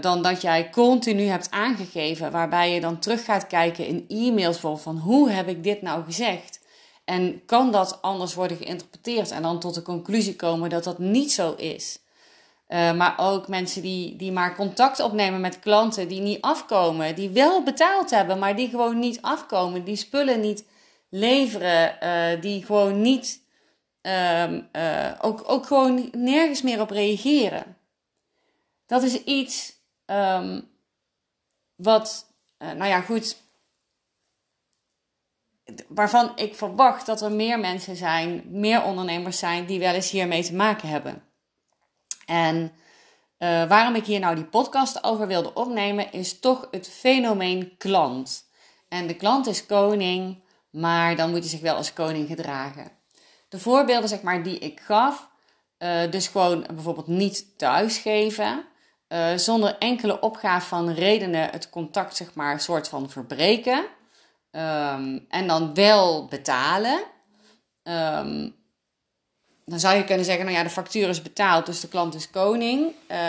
dan 0.00 0.22
dat 0.22 0.42
jij 0.42 0.70
continu 0.70 1.26
hebt 1.26 1.50
aangegeven. 1.50 2.30
Waarbij 2.30 2.72
je 2.74 2.80
dan 2.80 2.98
terug 2.98 3.24
gaat 3.24 3.46
kijken 3.46 3.86
in 3.86 4.04
e-mails 4.08 4.58
van 4.58 4.96
hoe 4.96 5.30
heb 5.30 5.48
ik 5.48 5.64
dit 5.64 5.82
nou 5.82 6.04
gezegd? 6.04 6.60
En 7.04 7.44
kan 7.46 7.72
dat 7.72 8.02
anders 8.02 8.34
worden 8.34 8.56
geïnterpreteerd 8.56 9.30
en 9.30 9.42
dan 9.42 9.60
tot 9.60 9.74
de 9.74 9.82
conclusie 9.82 10.36
komen 10.36 10.70
dat 10.70 10.84
dat 10.84 10.98
niet 10.98 11.32
zo 11.32 11.54
is? 11.54 12.01
Uh, 12.72 12.92
maar 12.92 13.14
ook 13.16 13.48
mensen 13.48 13.82
die, 13.82 14.16
die 14.16 14.32
maar 14.32 14.54
contact 14.54 15.00
opnemen 15.00 15.40
met 15.40 15.58
klanten 15.58 16.08
die 16.08 16.20
niet 16.20 16.40
afkomen. 16.40 17.14
Die 17.14 17.30
wel 17.30 17.62
betaald 17.62 18.10
hebben, 18.10 18.38
maar 18.38 18.56
die 18.56 18.68
gewoon 18.68 18.98
niet 18.98 19.22
afkomen. 19.22 19.84
Die 19.84 19.96
spullen 19.96 20.40
niet 20.40 20.64
leveren. 21.08 21.96
Uh, 22.02 22.40
die 22.40 22.64
gewoon 22.64 23.00
niet. 23.00 23.40
Uh, 24.02 25.12
ook, 25.20 25.42
ook 25.46 25.66
gewoon 25.66 26.08
nergens 26.12 26.62
meer 26.62 26.80
op 26.80 26.90
reageren. 26.90 27.76
Dat 28.86 29.02
is 29.02 29.24
iets 29.24 29.72
um, 30.06 30.68
wat. 31.74 32.26
nou 32.58 32.84
ja, 32.84 33.00
goed. 33.00 33.36
Waarvan 35.88 36.32
ik 36.36 36.54
verwacht 36.54 37.06
dat 37.06 37.22
er 37.22 37.32
meer 37.32 37.60
mensen 37.60 37.96
zijn, 37.96 38.42
meer 38.46 38.82
ondernemers 38.82 39.38
zijn 39.38 39.66
die 39.66 39.78
wel 39.78 39.94
eens 39.94 40.10
hiermee 40.10 40.44
te 40.44 40.54
maken 40.54 40.88
hebben. 40.88 41.31
En 42.32 42.72
uh, 43.38 43.68
waarom 43.68 43.94
ik 43.94 44.04
hier 44.04 44.20
nou 44.20 44.34
die 44.34 44.44
podcast 44.44 45.04
over 45.04 45.26
wilde 45.26 45.54
opnemen, 45.54 46.12
is 46.12 46.38
toch 46.38 46.68
het 46.70 46.88
fenomeen 46.88 47.76
klant. 47.76 48.50
En 48.88 49.06
de 49.06 49.14
klant 49.14 49.46
is 49.46 49.66
koning, 49.66 50.42
maar 50.70 51.16
dan 51.16 51.30
moet 51.30 51.38
hij 51.38 51.48
zich 51.48 51.60
wel 51.60 51.76
als 51.76 51.92
koning 51.92 52.28
gedragen. 52.28 52.90
De 53.48 53.58
voorbeelden 53.58 54.08
zeg 54.08 54.22
maar, 54.22 54.42
die 54.42 54.58
ik 54.58 54.80
gaf, 54.80 55.28
uh, 55.78 56.10
dus 56.10 56.28
gewoon 56.28 56.66
bijvoorbeeld 56.74 57.06
niet 57.06 57.58
thuisgeven, 57.58 58.64
uh, 59.08 59.36
zonder 59.36 59.78
enkele 59.78 60.20
opgave 60.20 60.66
van 60.66 60.90
redenen 60.90 61.50
het 61.50 61.70
contact 61.70 62.16
zeg 62.16 62.34
maar 62.34 62.60
soort 62.60 62.88
van 62.88 63.10
verbreken. 63.10 63.84
Um, 64.50 65.26
en 65.28 65.46
dan 65.46 65.74
wel 65.74 66.26
betalen. 66.26 67.02
Um, 67.82 68.61
dan 69.72 69.80
zou 69.80 69.96
je 69.96 70.04
kunnen 70.04 70.24
zeggen, 70.24 70.44
nou 70.44 70.56
ja, 70.56 70.62
de 70.62 70.70
factuur 70.70 71.08
is 71.08 71.22
betaald, 71.22 71.66
dus 71.66 71.80
de 71.80 71.88
klant 71.88 72.14
is 72.14 72.30
koning. 72.30 72.80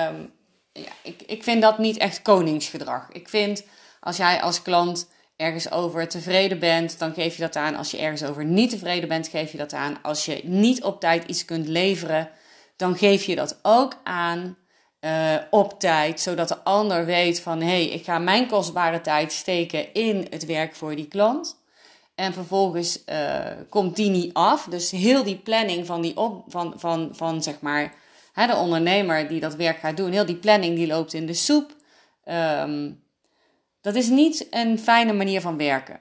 Um, 0.08 0.32
ja, 0.72 0.92
ik, 1.02 1.22
ik 1.26 1.44
vind 1.44 1.62
dat 1.62 1.78
niet 1.78 1.98
echt 1.98 2.22
koningsgedrag. 2.22 3.08
Ik 3.12 3.30
vind, 3.30 3.64
als 4.00 4.18
jij 4.18 4.42
als 4.42 4.62
klant 4.62 5.10
ergens 5.36 5.72
over 5.72 6.08
tevreden 6.08 6.60
bent, 6.60 7.00
dan 7.00 7.14
geef 7.14 7.36
je 7.36 7.42
dat 7.42 7.56
aan. 7.56 7.76
Als 7.76 7.92
je 7.92 7.98
ergens 7.98 8.24
over 8.24 8.46
niet 8.46 8.70
tevreden 8.70 9.10
bent, 9.10 9.28
geef 9.28 9.52
je 9.52 9.58
dat 9.58 9.74
aan. 9.74 9.98
Als 10.02 10.26
je 10.26 10.42
niet 10.44 10.84
op 10.84 11.00
tijd 11.00 11.24
iets 11.28 11.46
kunt 11.46 11.68
leveren, 11.68 12.30
dan 12.76 12.98
geef 12.98 13.24
je 13.24 13.36
dat 13.36 13.60
ook 13.62 13.94
aan 14.04 14.58
uh, 15.02 15.36
op 15.50 15.80
tijd, 15.80 16.20
zodat 16.20 16.48
de 16.48 16.64
ander 16.64 17.06
weet 17.06 17.40
van 17.40 17.62
hé, 17.62 17.68
hey, 17.68 17.86
ik 17.86 18.04
ga 18.04 18.20
mijn 18.20 18.48
kostbare 18.48 19.02
tijd 19.02 19.32
steken 19.32 19.94
in 19.94 20.28
het 20.30 20.46
werk 20.46 20.76
voor 20.76 20.96
die 20.96 21.08
klant. 21.08 21.63
En 22.16 22.34
vervolgens 22.34 23.04
uh, 23.10 23.46
komt 23.70 23.96
die 23.96 24.10
niet 24.10 24.34
af. 24.34 24.68
Dus 24.70 24.92
heel 24.92 25.24
die 25.24 25.38
planning 25.38 25.86
van, 25.86 26.02
die 26.02 26.18
op, 26.18 26.44
van, 26.48 26.74
van, 26.78 27.10
van 27.12 27.44
zeg 27.44 27.60
maar, 27.62 27.94
hè, 28.34 28.48
de 28.48 28.56
ondernemer 28.56 29.28
die 29.28 29.40
dat 29.40 29.56
werk 29.56 29.78
gaat 29.78 29.98
doen, 29.98 30.12
heel 30.12 30.26
die 30.26 30.36
planning 30.36 30.76
die 30.76 30.88
loopt 30.88 31.14
in 31.14 31.26
de 31.26 31.34
soep. 31.34 31.76
Um, 32.26 33.04
dat 33.82 33.96
is 33.96 34.10
niet 34.10 34.48
een 34.50 34.80
fijne 34.80 35.14
manier 35.14 35.42
van 35.42 35.58
werken. 35.58 36.00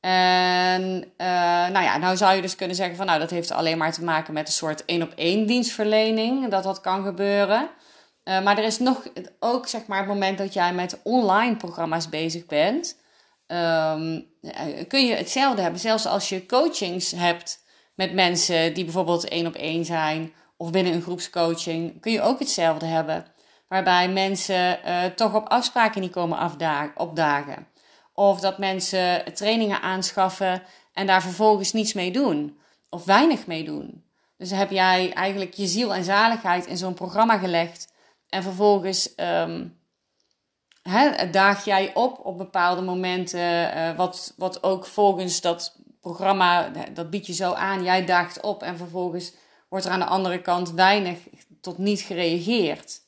En 0.00 0.82
uh, 1.18 1.26
nou 1.68 1.84
ja, 1.84 1.96
nou 1.96 2.16
zou 2.16 2.34
je 2.34 2.42
dus 2.42 2.56
kunnen 2.56 2.76
zeggen 2.76 2.96
van 2.96 3.06
nou 3.06 3.18
dat 3.18 3.30
heeft 3.30 3.52
alleen 3.52 3.78
maar 3.78 3.92
te 3.92 4.04
maken 4.04 4.34
met 4.34 4.46
een 4.46 4.52
soort 4.52 4.84
één 4.84 5.02
op 5.02 5.12
één 5.16 5.46
dienstverlening, 5.46 6.48
dat 6.48 6.62
dat 6.62 6.80
kan 6.80 7.04
gebeuren. 7.04 7.70
Uh, 8.24 8.42
maar 8.42 8.58
er 8.58 8.64
is 8.64 8.78
nog 8.78 9.02
ook 9.38 9.68
zeg 9.68 9.86
maar 9.86 9.98
het 9.98 10.06
moment 10.06 10.38
dat 10.38 10.52
jij 10.52 10.72
met 10.72 11.00
online 11.02 11.56
programma's 11.56 12.08
bezig 12.08 12.46
bent, 12.46 12.96
um, 13.48 14.26
kun 14.88 15.06
je 15.06 15.14
hetzelfde 15.14 15.62
hebben. 15.62 15.80
Zelfs 15.80 16.06
als 16.06 16.28
je 16.28 16.46
coachings 16.46 17.10
hebt 17.10 17.64
met 17.94 18.12
mensen 18.12 18.74
die 18.74 18.84
bijvoorbeeld 18.84 19.28
één 19.28 19.46
op 19.46 19.54
één 19.54 19.84
zijn 19.84 20.32
of 20.56 20.70
binnen 20.70 20.92
een 20.92 21.02
groepscoaching, 21.02 22.00
kun 22.00 22.12
je 22.12 22.22
ook 22.22 22.38
hetzelfde 22.38 22.86
hebben. 22.86 23.26
Waarbij 23.68 24.08
mensen 24.08 24.78
uh, 24.86 25.04
toch 25.04 25.34
op 25.34 25.48
afspraken 25.48 26.00
niet 26.00 26.10
komen 26.10 26.52
opdagen. 26.94 27.66
Of 28.12 28.40
dat 28.40 28.58
mensen 28.58 29.34
trainingen 29.34 29.80
aanschaffen 29.80 30.62
en 30.92 31.06
daar 31.06 31.22
vervolgens 31.22 31.72
niets 31.72 31.92
mee 31.92 32.10
doen. 32.10 32.58
Of 32.90 33.04
weinig 33.04 33.46
mee 33.46 33.64
doen. 33.64 34.04
Dus 34.36 34.50
heb 34.50 34.70
jij 34.70 35.12
eigenlijk 35.12 35.54
je 35.54 35.66
ziel 35.66 35.94
en 35.94 36.04
zaligheid 36.04 36.66
in 36.66 36.76
zo'n 36.76 36.94
programma 36.94 37.38
gelegd. 37.38 37.92
En 38.28 38.42
vervolgens 38.42 39.12
um, 39.16 39.77
hè, 40.88 41.30
daag 41.30 41.64
jij 41.64 41.94
op 41.94 42.20
op 42.24 42.38
bepaalde 42.38 42.82
momenten. 42.82 43.76
Uh, 43.76 43.96
wat, 43.96 44.34
wat 44.36 44.62
ook 44.62 44.86
volgens 44.86 45.40
dat 45.40 45.76
programma, 46.00 46.70
dat 46.92 47.10
biedt 47.10 47.26
je 47.26 47.34
zo 47.34 47.52
aan. 47.52 47.82
Jij 47.82 48.04
daagt 48.04 48.40
op 48.40 48.62
en 48.62 48.76
vervolgens 48.76 49.32
wordt 49.68 49.84
er 49.84 49.90
aan 49.90 49.98
de 49.98 50.04
andere 50.04 50.40
kant 50.40 50.70
weinig 50.70 51.18
tot 51.60 51.78
niet 51.78 52.00
gereageerd. 52.00 53.00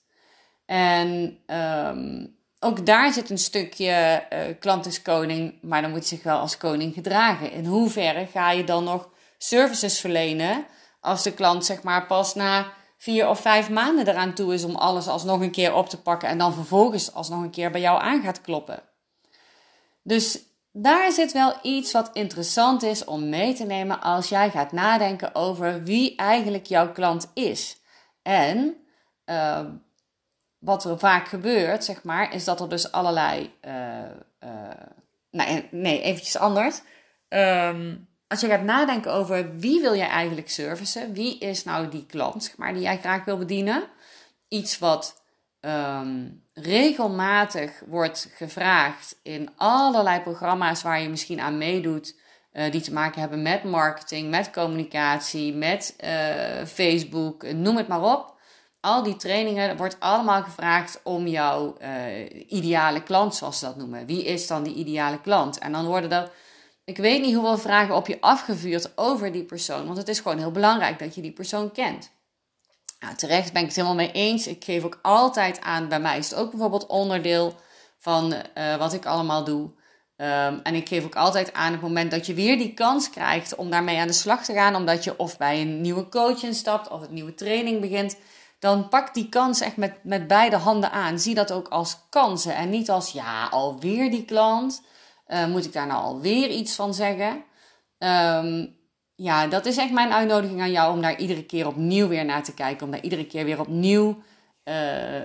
En 0.66 1.38
um, 1.46 2.36
ook 2.58 2.86
daar 2.86 3.12
zit 3.12 3.30
een 3.30 3.38
stukje 3.38 4.24
uh, 4.32 4.38
klant 4.60 4.86
is 4.86 5.02
koning, 5.02 5.58
maar 5.62 5.82
dan 5.82 5.90
moet 5.90 6.06
zich 6.06 6.22
wel 6.22 6.38
als 6.38 6.56
koning 6.56 6.94
gedragen. 6.94 7.52
In 7.52 7.64
hoeverre 7.64 8.26
ga 8.26 8.50
je 8.50 8.64
dan 8.64 8.84
nog 8.84 9.08
services 9.38 10.00
verlenen 10.00 10.66
als 11.00 11.22
de 11.22 11.32
klant 11.32 11.64
zeg 11.64 11.82
maar 11.82 12.06
pas 12.06 12.34
na 12.34 12.72
vier 13.00 13.28
of 13.28 13.40
vijf 13.40 13.70
maanden 13.70 14.08
eraan 14.08 14.34
toe 14.34 14.54
is 14.54 14.64
om 14.64 14.76
alles 14.76 15.08
alsnog 15.08 15.40
een 15.40 15.50
keer 15.50 15.74
op 15.74 15.88
te 15.88 16.00
pakken 16.00 16.28
en 16.28 16.38
dan 16.38 16.54
vervolgens 16.54 17.14
alsnog 17.14 17.42
een 17.42 17.50
keer 17.50 17.70
bij 17.70 17.80
jou 17.80 18.00
aan 18.00 18.22
gaat 18.22 18.40
kloppen. 18.40 18.82
Dus 20.02 20.42
daar 20.72 21.12
zit 21.12 21.32
wel 21.32 21.54
iets 21.62 21.92
wat 21.92 22.10
interessant 22.12 22.82
is 22.82 23.04
om 23.04 23.28
mee 23.28 23.54
te 23.54 23.64
nemen 23.64 24.00
als 24.00 24.28
jij 24.28 24.50
gaat 24.50 24.72
nadenken 24.72 25.34
over 25.34 25.82
wie 25.82 26.16
eigenlijk 26.16 26.66
jouw 26.66 26.92
klant 26.92 27.30
is. 27.34 27.80
En 28.22 28.76
uh, 29.26 29.66
wat 30.58 30.84
er 30.84 30.98
vaak 30.98 31.28
gebeurt, 31.28 31.84
zeg 31.84 32.02
maar, 32.02 32.34
is 32.34 32.44
dat 32.44 32.60
er 32.60 32.68
dus 32.68 32.92
allerlei. 32.92 33.54
Uh, 33.62 34.00
uh, 34.40 34.50
nee, 35.30 35.68
nee, 35.70 36.02
eventjes 36.02 36.36
anders. 36.36 36.80
Um, 37.28 38.08
als 38.30 38.40
je 38.40 38.46
gaat 38.46 38.62
nadenken 38.62 39.12
over 39.12 39.58
wie 39.58 39.80
wil 39.80 39.94
jij 39.94 40.08
eigenlijk 40.08 40.50
servicen, 40.50 41.12
wie 41.12 41.38
is 41.38 41.64
nou 41.64 41.88
die 41.88 42.06
klant, 42.06 42.44
zeg 42.44 42.56
maar, 42.56 42.72
die 42.72 42.82
jij 42.82 42.98
graag 42.98 43.24
wil 43.24 43.38
bedienen. 43.38 43.82
Iets 44.48 44.78
wat 44.78 45.22
um, 45.60 46.44
regelmatig 46.54 47.82
wordt 47.86 48.30
gevraagd 48.34 49.18
in 49.22 49.50
allerlei 49.56 50.20
programma's 50.20 50.82
waar 50.82 51.00
je 51.00 51.08
misschien 51.08 51.40
aan 51.40 51.58
meedoet, 51.58 52.16
uh, 52.52 52.70
die 52.70 52.80
te 52.80 52.92
maken 52.92 53.20
hebben 53.20 53.42
met 53.42 53.64
marketing, 53.64 54.30
met 54.30 54.50
communicatie, 54.50 55.54
met 55.54 55.94
Facebook, 56.66 57.52
noem 57.52 57.76
het 57.76 57.88
maar 57.88 58.02
op 58.02 58.38
al 58.80 59.02
die 59.02 59.16
trainingen 59.16 59.76
wordt 59.76 59.96
allemaal 59.98 60.42
gevraagd 60.42 61.00
om 61.02 61.26
jouw 61.26 61.76
ideale 62.46 63.02
klant, 63.02 63.34
zoals 63.34 63.58
ze 63.58 63.64
dat 63.64 63.76
noemen. 63.76 64.06
Wie 64.06 64.24
is 64.24 64.46
dan 64.46 64.62
die 64.62 64.74
ideale 64.74 65.20
klant? 65.20 65.58
En 65.58 65.72
dan 65.72 65.86
worden 65.86 66.12
er, 66.12 66.30
ik 66.90 66.96
weet 66.96 67.22
niet 67.22 67.34
hoeveel 67.34 67.58
vragen 67.58 67.94
op 67.94 68.06
je 68.06 68.20
afgevuurd 68.20 68.92
over 68.94 69.32
die 69.32 69.44
persoon, 69.44 69.84
want 69.86 69.96
het 69.96 70.08
is 70.08 70.20
gewoon 70.20 70.38
heel 70.38 70.50
belangrijk 70.50 70.98
dat 70.98 71.14
je 71.14 71.22
die 71.22 71.32
persoon 71.32 71.72
kent. 71.72 72.10
Nou, 73.00 73.14
terecht 73.14 73.52
ben 73.52 73.60
ik 73.60 73.66
het 73.66 73.76
helemaal 73.76 73.96
mee 73.96 74.12
eens. 74.12 74.46
Ik 74.46 74.64
geef 74.64 74.84
ook 74.84 74.98
altijd 75.02 75.60
aan, 75.60 75.88
bij 75.88 76.00
mij 76.00 76.18
is 76.18 76.30
het 76.30 76.38
ook 76.38 76.50
bijvoorbeeld 76.50 76.86
onderdeel 76.86 77.54
van 77.98 78.34
uh, 78.54 78.76
wat 78.76 78.92
ik 78.92 79.06
allemaal 79.06 79.44
doe. 79.44 79.62
Um, 80.16 80.60
en 80.62 80.74
ik 80.74 80.88
geef 80.88 81.04
ook 81.04 81.14
altijd 81.14 81.52
aan 81.52 81.72
het 81.72 81.80
moment 81.80 82.10
dat 82.10 82.26
je 82.26 82.34
weer 82.34 82.58
die 82.58 82.74
kans 82.74 83.10
krijgt 83.10 83.54
om 83.54 83.70
daarmee 83.70 83.98
aan 83.98 84.06
de 84.06 84.12
slag 84.12 84.44
te 84.44 84.52
gaan, 84.52 84.74
omdat 84.74 85.04
je 85.04 85.18
of 85.18 85.38
bij 85.38 85.60
een 85.60 85.80
nieuwe 85.80 86.08
coach 86.08 86.42
instapt 86.42 86.88
of 86.88 87.02
een 87.02 87.14
nieuwe 87.14 87.34
training 87.34 87.80
begint 87.80 88.16
dan 88.60 88.88
pak 88.88 89.14
die 89.14 89.28
kans 89.28 89.60
echt 89.60 89.76
met, 89.76 89.92
met 90.02 90.26
beide 90.26 90.56
handen 90.56 90.92
aan. 90.92 91.18
Zie 91.18 91.34
dat 91.34 91.52
ook 91.52 91.68
als 91.68 91.98
kansen 92.08 92.54
en 92.54 92.70
niet 92.70 92.90
als, 92.90 93.12
ja, 93.12 93.46
alweer 93.46 94.10
die 94.10 94.24
klant. 94.24 94.82
Uh, 95.32 95.46
moet 95.46 95.64
ik 95.64 95.72
daar 95.72 95.86
nou 95.86 96.02
alweer 96.02 96.48
iets 96.48 96.74
van 96.74 96.94
zeggen? 96.94 97.44
Um, 97.98 98.76
ja, 99.14 99.46
dat 99.46 99.66
is 99.66 99.76
echt 99.76 99.92
mijn 99.92 100.12
uitnodiging 100.12 100.60
aan 100.60 100.70
jou 100.70 100.94
om 100.94 101.02
daar 101.02 101.18
iedere 101.18 101.44
keer 101.44 101.66
opnieuw 101.66 102.08
weer 102.08 102.24
naar 102.24 102.44
te 102.44 102.54
kijken. 102.54 102.86
Om 102.86 102.92
daar 102.92 103.02
iedere 103.02 103.26
keer 103.26 103.44
weer 103.44 103.60
opnieuw 103.60 104.22
uh, 104.64 105.16
uh, 105.16 105.24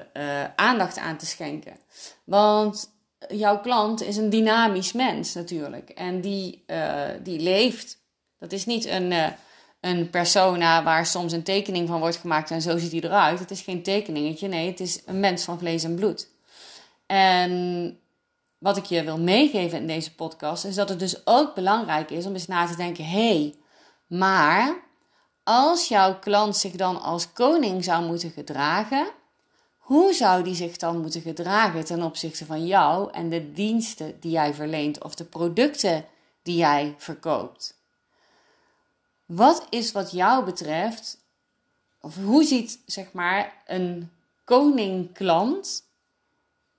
aandacht 0.55 0.97
aan 0.97 1.17
te 1.17 1.25
schenken. 1.25 1.77
Want 2.23 2.93
jouw 3.27 3.59
klant 3.59 4.01
is 4.03 4.17
een 4.17 4.29
dynamisch 4.29 4.91
mens 4.91 5.33
natuurlijk. 5.33 5.89
En 5.89 6.21
die, 6.21 6.65
die 7.23 7.39
leeft. 7.39 8.03
Dat 8.37 8.51
is 8.51 8.65
niet 8.65 8.85
een 8.85 9.13
een 9.85 10.09
persona 10.09 10.83
waar 10.83 11.05
soms 11.05 11.31
een 11.31 11.43
tekening 11.43 11.87
van 11.87 11.99
wordt 11.99 12.17
gemaakt 12.17 12.51
en 12.51 12.61
zo 12.61 12.77
ziet 12.77 12.91
hij 12.91 13.01
eruit. 13.01 13.39
Het 13.39 13.51
is 13.51 13.61
geen 13.61 13.83
tekeningetje, 13.83 14.47
nee, 14.47 14.67
het 14.67 14.79
is 14.79 15.01
een 15.05 15.19
mens 15.19 15.43
van 15.43 15.59
vlees 15.59 15.83
en 15.83 15.95
bloed. 15.95 16.29
En 17.05 17.99
wat 18.65 18.77
ik 18.77 18.85
je 18.85 19.03
wil 19.03 19.19
meegeven 19.19 19.77
in 19.77 19.87
deze 19.87 20.15
podcast 20.15 20.65
is 20.65 20.75
dat 20.75 20.89
het 20.89 20.99
dus 20.99 21.27
ook 21.27 21.55
belangrijk 21.55 22.09
is 22.11 22.25
om 22.25 22.33
eens 22.33 22.47
na 22.47 22.65
te 22.65 22.75
denken: 22.75 23.05
hé, 23.05 23.27
hey, 23.27 23.55
maar 24.07 24.75
als 25.43 25.87
jouw 25.87 26.19
klant 26.19 26.57
zich 26.57 26.71
dan 26.71 27.01
als 27.01 27.33
koning 27.33 27.83
zou 27.83 28.05
moeten 28.05 28.31
gedragen, 28.31 29.07
hoe 29.77 30.13
zou 30.13 30.43
die 30.43 30.55
zich 30.55 30.77
dan 30.77 31.01
moeten 31.01 31.21
gedragen 31.21 31.85
ten 31.85 32.01
opzichte 32.01 32.45
van 32.45 32.65
jou 32.65 33.11
en 33.11 33.29
de 33.29 33.51
diensten 33.51 34.19
die 34.19 34.31
jij 34.31 34.53
verleent 34.53 35.03
of 35.03 35.15
de 35.15 35.25
producten 35.25 36.05
die 36.41 36.55
jij 36.55 36.95
verkoopt? 36.97 37.77
Wat 39.25 39.67
is 39.69 39.91
wat 39.91 40.11
jou 40.11 40.45
betreft, 40.45 41.17
of 42.01 42.15
hoe 42.15 42.43
ziet 42.43 42.79
zeg 42.85 43.11
maar 43.11 43.53
een 43.65 44.11
koning-klant 44.43 45.83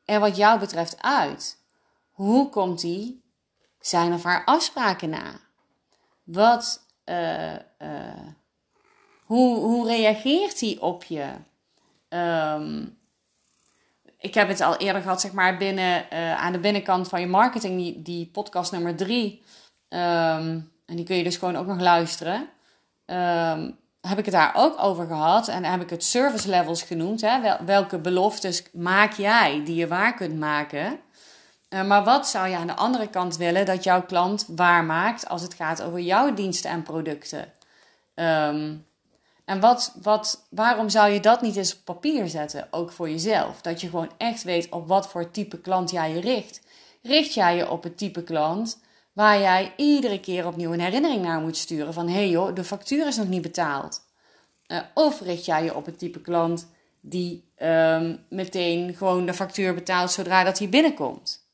er 0.04 0.20
wat 0.20 0.36
jou 0.36 0.58
betreft 0.58 1.02
uit? 1.02 1.55
Hoe 2.16 2.49
komt 2.49 2.82
hij 2.82 3.14
zijn 3.80 4.12
of 4.12 4.23
haar 4.23 4.44
afspraken 4.44 5.11
na? 5.11 5.40
Wat, 6.23 6.87
uh, 7.04 7.52
uh, 7.52 8.26
hoe, 9.25 9.56
hoe 9.56 9.87
reageert 9.87 10.61
hij 10.61 10.76
op 10.80 11.04
je? 11.04 11.26
Um, 12.08 12.99
ik 14.18 14.35
heb 14.35 14.49
het 14.49 14.61
al 14.61 14.76
eerder 14.76 15.02
gehad, 15.02 15.20
zeg 15.20 15.32
maar, 15.32 15.56
binnen, 15.56 16.06
uh, 16.12 16.35
aan 16.35 16.52
de 16.52 16.58
binnenkant 16.58 17.08
van 17.08 17.20
je 17.20 17.26
marketing, 17.26 17.76
die, 17.76 18.02
die 18.02 18.26
podcast 18.26 18.73
nummer 18.73 18.96
drie. 18.96 19.42
Um, 19.88 20.73
en 20.87 20.96
die 20.96 21.04
kun 21.04 21.16
je 21.16 21.25
dus 21.25 21.37
gewoon 21.37 21.56
ook 21.56 21.66
nog 21.66 21.80
luisteren. 21.80 22.49
Um, 23.06 23.78
heb 24.00 24.18
ik 24.18 24.25
het 24.25 24.35
daar 24.35 24.54
ook 24.54 24.82
over 24.82 25.06
gehad 25.06 25.49
en 25.49 25.64
heb 25.64 25.82
ik 25.82 25.90
het 25.90 26.04
service 26.04 26.49
levels 26.49 26.82
genoemd. 26.82 27.20
Hè? 27.20 27.64
welke 27.64 27.99
beloftes 27.99 28.62
maak 28.73 29.12
jij 29.12 29.64
die 29.64 29.75
je 29.75 29.87
waar 29.87 30.14
kunt 30.14 30.38
maken? 30.38 31.00
Uh, 31.68 31.85
maar 31.85 32.04
wat 32.04 32.28
zou 32.28 32.49
je 32.49 32.56
aan 32.56 32.66
de 32.66 32.76
andere 32.76 33.08
kant 33.08 33.37
willen 33.37 33.66
dat 33.66 33.85
jouw 33.85 34.02
klant 34.02 34.46
waarmaakt 34.49 35.28
als 35.28 35.42
het 35.42 35.54
gaat 35.54 35.82
over 35.82 36.00
jouw 36.00 36.35
diensten 36.35 36.70
en 36.70 36.82
producten? 36.82 37.52
Um, 38.14 38.87
en 39.44 39.61
wat, 39.61 39.94
wat, 40.02 40.46
waarom 40.50 40.88
zou 40.88 41.11
je 41.11 41.20
dat 41.20 41.40
niet 41.40 41.56
eens 41.56 41.75
op 41.75 41.85
papier 41.85 42.28
zetten, 42.28 42.68
ook 42.70 42.92
voor 42.92 43.11
jezelf? 43.11 43.61
Dat 43.61 43.80
je 43.80 43.88
gewoon 43.88 44.11
echt 44.16 44.42
weet 44.42 44.68
op 44.70 44.88
wat 44.88 45.08
voor 45.08 45.30
type 45.30 45.61
klant 45.61 45.90
jij 45.90 46.14
je 46.14 46.20
richt. 46.20 46.61
Richt 47.02 47.35
jij 47.35 47.56
je 47.56 47.70
op 47.70 47.82
het 47.82 47.99
type 47.99 48.23
klant 48.23 48.78
waar 49.12 49.40
jij 49.40 49.73
iedere 49.76 50.20
keer 50.20 50.46
opnieuw 50.46 50.73
een 50.73 50.80
herinnering 50.80 51.23
naar 51.23 51.40
moet 51.40 51.56
sturen 51.56 51.92
van 51.92 52.08
hé 52.08 52.14
hey 52.14 52.28
joh, 52.28 52.54
de 52.54 52.64
factuur 52.64 53.06
is 53.06 53.16
nog 53.16 53.28
niet 53.28 53.42
betaald. 53.42 54.00
Uh, 54.68 54.78
of 54.94 55.20
richt 55.20 55.44
jij 55.44 55.64
je 55.64 55.75
op 55.75 55.87
het 55.87 55.99
type 55.99 56.20
klant 56.20 56.68
die 57.00 57.44
um, 57.62 58.25
meteen 58.28 58.94
gewoon 58.94 59.26
de 59.26 59.35
factuur 59.35 59.75
betaalt 59.75 60.11
zodra 60.11 60.44
dat 60.44 60.58
hij 60.58 60.68
binnenkomt. 60.68 61.45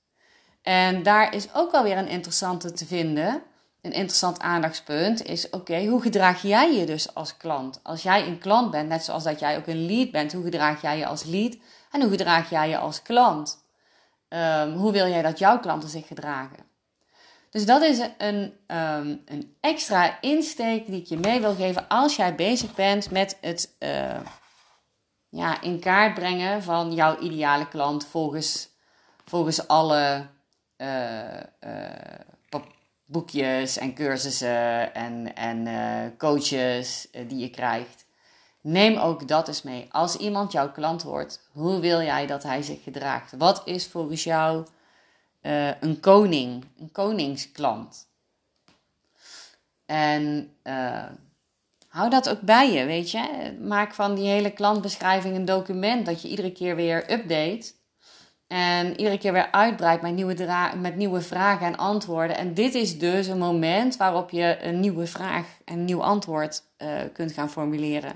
En 0.62 1.02
daar 1.02 1.34
is 1.34 1.54
ook 1.54 1.72
alweer 1.72 1.96
een 1.96 2.08
interessante 2.08 2.72
te 2.72 2.86
vinden. 2.86 3.42
Een 3.80 3.92
interessant 3.92 4.40
aandachtspunt 4.40 5.22
is: 5.22 5.50
oké, 5.50 5.86
hoe 5.86 6.02
gedraag 6.02 6.42
jij 6.42 6.74
je 6.74 6.86
dus 6.86 7.14
als 7.14 7.36
klant? 7.36 7.80
Als 7.82 8.02
jij 8.02 8.26
een 8.26 8.38
klant 8.38 8.70
bent, 8.70 8.88
net 8.88 9.04
zoals 9.04 9.24
dat 9.24 9.40
jij 9.40 9.56
ook 9.56 9.66
een 9.66 9.86
lead 9.86 10.10
bent, 10.10 10.32
hoe 10.32 10.44
gedraag 10.44 10.82
jij 10.82 10.98
je 10.98 11.06
als 11.06 11.24
lead 11.24 11.56
en 11.90 12.00
hoe 12.00 12.10
gedraag 12.10 12.50
jij 12.50 12.68
je 12.68 12.78
als 12.78 13.02
klant? 13.02 13.64
Um, 14.28 14.72
hoe 14.72 14.92
wil 14.92 15.08
jij 15.08 15.22
dat 15.22 15.38
jouw 15.38 15.58
klanten 15.58 15.88
zich 15.88 16.06
gedragen? 16.06 16.70
Dus 17.50 17.66
dat 17.66 17.82
is 17.82 17.98
een, 18.18 18.54
um, 18.66 19.22
een 19.24 19.56
extra 19.60 20.20
insteek 20.20 20.86
die 20.86 21.00
ik 21.00 21.06
je 21.06 21.18
mee 21.18 21.40
wil 21.40 21.54
geven 21.54 21.88
als 21.88 22.16
jij 22.16 22.34
bezig 22.34 22.74
bent 22.74 23.10
met 23.10 23.38
het 23.40 23.76
uh, 23.78 24.20
ja, 25.28 25.60
in 25.60 25.80
kaart 25.80 26.14
brengen 26.14 26.62
van 26.62 26.94
jouw 26.94 27.18
ideale 27.18 27.68
klant 27.68 28.06
volgens 28.06 28.70
volgens 29.24 29.68
alle 29.68 30.26
boekjes 33.04 33.78
en 33.78 33.94
cursussen 33.94 34.94
en, 34.94 35.34
en 35.34 35.68
coaches 36.16 37.08
die 37.26 37.38
je 37.38 37.50
krijgt. 37.50 38.06
Neem 38.60 38.96
ook 38.96 39.28
dat 39.28 39.48
eens 39.48 39.62
mee. 39.62 39.88
Als 39.90 40.16
iemand 40.16 40.52
jouw 40.52 40.72
klant 40.72 41.02
wordt, 41.02 41.48
hoe 41.52 41.80
wil 41.80 42.02
jij 42.02 42.26
dat 42.26 42.42
hij 42.42 42.62
zich 42.62 42.82
gedraagt? 42.82 43.32
Wat 43.38 43.62
is 43.64 43.86
volgens 43.86 44.24
jou 44.24 44.66
een 45.80 46.00
koning, 46.00 46.64
een 46.78 46.92
koningsklant? 46.92 48.10
En 49.86 50.56
hou 51.88 52.10
dat 52.10 52.28
ook 52.28 52.40
bij 52.40 52.72
je, 52.72 52.84
weet 52.84 53.10
je. 53.10 53.56
Maak 53.60 53.94
van 53.94 54.14
die 54.14 54.28
hele 54.28 54.50
klantbeschrijving 54.50 55.36
een 55.36 55.44
document 55.44 56.06
dat 56.06 56.22
je 56.22 56.28
iedere 56.28 56.52
keer 56.52 56.76
weer 56.76 57.12
update. 57.12 57.72
En 58.52 58.96
iedere 58.96 59.18
keer 59.18 59.32
weer 59.32 59.50
uitbreidt 59.50 60.02
met 60.02 60.14
nieuwe, 60.14 60.70
met 60.80 60.96
nieuwe 60.96 61.20
vragen 61.20 61.66
en 61.66 61.76
antwoorden. 61.76 62.36
En 62.36 62.54
dit 62.54 62.74
is 62.74 62.98
dus 62.98 63.26
een 63.26 63.38
moment 63.38 63.96
waarop 63.96 64.30
je 64.30 64.58
een 64.62 64.80
nieuwe 64.80 65.06
vraag 65.06 65.46
en 65.64 65.84
nieuw 65.84 66.02
antwoord 66.02 66.62
uh, 66.78 66.88
kunt 67.12 67.32
gaan 67.32 67.50
formuleren. 67.50 68.12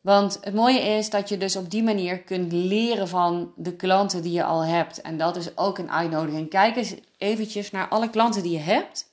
Want 0.00 0.38
het 0.40 0.54
mooie 0.54 0.80
is 0.80 1.10
dat 1.10 1.28
je 1.28 1.36
dus 1.38 1.56
op 1.56 1.70
die 1.70 1.82
manier 1.82 2.18
kunt 2.18 2.52
leren 2.52 3.08
van 3.08 3.52
de 3.56 3.76
klanten 3.76 4.22
die 4.22 4.32
je 4.32 4.44
al 4.44 4.64
hebt. 4.64 5.00
En 5.00 5.18
dat 5.18 5.36
is 5.36 5.56
ook 5.56 5.78
een 5.78 5.90
uitnodiging. 5.90 6.48
Kijk 6.48 6.76
eens 6.76 6.94
eventjes 7.18 7.70
naar 7.70 7.88
alle 7.88 8.10
klanten 8.10 8.42
die 8.42 8.52
je 8.52 8.58
hebt. 8.58 9.12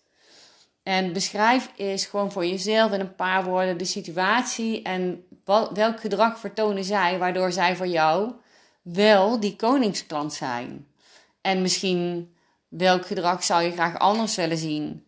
En 0.84 1.14
beschrijf 1.14 1.72
eens 1.76 2.06
gewoon 2.06 2.32
voor 2.32 2.46
jezelf 2.46 2.92
in 2.92 3.00
een 3.00 3.16
paar 3.16 3.44
woorden 3.44 3.78
de 3.78 3.86
situatie 3.86 4.82
en 4.82 5.24
welk 5.74 6.00
gedrag 6.00 6.40
vertonen 6.40 6.84
zij, 6.84 7.18
waardoor 7.18 7.52
zij 7.52 7.76
voor 7.76 7.88
jou 7.88 8.32
wel 8.94 9.39
die 9.39 9.56
koningsklant 9.56 10.34
zijn. 10.34 10.88
En 11.41 11.62
misschien 11.62 12.34
welk 12.67 13.06
gedrag 13.06 13.44
zou 13.44 13.63
je 13.63 13.72
graag 13.72 14.00
anders 14.00 14.36
willen 14.36 14.58
zien, 14.58 15.06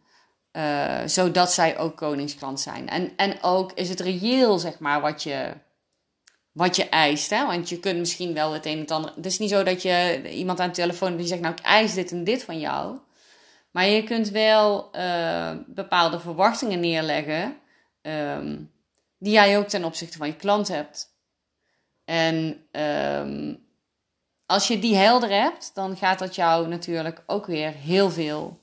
uh, 0.51 1.00
zodat 1.05 1.51
zij 1.51 1.77
ook 1.77 1.98
koningsklant 1.98 2.59
zijn. 2.59 2.89
En, 2.89 3.12
en 3.15 3.43
ook 3.43 3.71
is 3.71 3.89
het 3.89 4.00
reëel, 4.00 4.59
zeg 4.59 4.79
maar, 4.79 5.01
wat 5.01 5.24
je, 5.24 5.53
wat 6.51 6.75
je 6.75 6.89
eist. 6.89 7.29
Hè? 7.29 7.45
Want 7.45 7.69
je 7.69 7.79
kunt 7.79 8.00
misschien 8.00 8.33
wel 8.33 8.53
het 8.53 8.65
een 8.65 8.71
en 8.71 8.79
het 8.79 8.91
ander. 8.91 9.13
Het 9.15 9.25
is 9.25 9.39
niet 9.39 9.50
zo 9.50 9.63
dat 9.63 9.81
je 9.81 10.21
iemand 10.31 10.59
aan 10.59 10.67
de 10.67 10.74
telefoon 10.74 11.17
die 11.17 11.27
zegt: 11.27 11.41
Nou, 11.41 11.53
ik 11.53 11.62
eis 11.62 11.93
dit 11.93 12.12
en 12.12 12.24
dit 12.24 12.43
van 12.43 12.59
jou. 12.59 12.98
Maar 13.71 13.86
je 13.86 14.03
kunt 14.03 14.29
wel 14.29 14.89
uh, 14.95 15.51
bepaalde 15.67 16.19
verwachtingen 16.19 16.79
neerleggen 16.79 17.57
um, 18.01 18.71
die 19.17 19.33
jij 19.33 19.57
ook 19.57 19.67
ten 19.67 19.83
opzichte 19.83 20.17
van 20.17 20.27
je 20.27 20.36
klant 20.36 20.67
hebt. 20.67 21.17
En 22.05 22.65
um, 22.71 23.69
als 24.50 24.68
je 24.68 24.79
die 24.79 24.96
helder 24.96 25.29
hebt, 25.29 25.72
dan 25.74 25.98
gaat 25.98 26.20
dat 26.20 26.36
jou 26.36 26.68
natuurlijk 26.68 27.24
ook 27.25 27.46
weer 27.46 27.72
heel 27.72 28.10
veel 28.10 28.60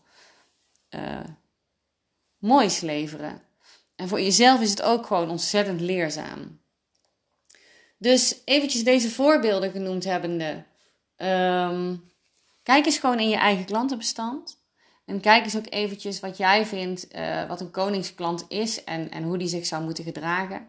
uh, 0.90 1.20
moois 2.38 2.80
leveren. 2.80 3.42
En 3.96 4.08
voor 4.08 4.20
jezelf 4.20 4.60
is 4.60 4.70
het 4.70 4.82
ook 4.82 5.06
gewoon 5.06 5.30
ontzettend 5.30 5.80
leerzaam. 5.80 6.60
Dus 7.98 8.40
eventjes 8.44 8.84
deze 8.84 9.10
voorbeelden 9.10 9.70
genoemd 9.70 10.04
hebbende. 10.04 10.64
Um, 11.16 12.10
kijk 12.62 12.86
eens 12.86 12.98
gewoon 12.98 13.20
in 13.20 13.28
je 13.28 13.36
eigen 13.36 13.64
klantenbestand. 13.64 14.58
En 15.04 15.20
kijk 15.20 15.44
eens 15.44 15.56
ook 15.56 15.70
eventjes 15.70 16.20
wat 16.20 16.36
jij 16.36 16.66
vindt, 16.66 17.14
uh, 17.14 17.48
wat 17.48 17.60
een 17.60 17.70
koningsklant 17.70 18.44
is 18.48 18.84
en, 18.84 19.10
en 19.10 19.22
hoe 19.22 19.38
die 19.38 19.48
zich 19.48 19.66
zou 19.66 19.82
moeten 19.82 20.04
gedragen. 20.04 20.68